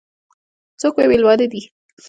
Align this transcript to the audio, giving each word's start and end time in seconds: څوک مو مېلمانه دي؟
څوک 0.79 0.93
مو 0.97 1.05
مېلمانه 1.11 1.45
دي؟ 1.51 1.61